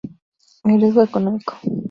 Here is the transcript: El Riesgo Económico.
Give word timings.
El 0.63 0.81
Riesgo 0.81 1.03
Económico. 1.03 1.59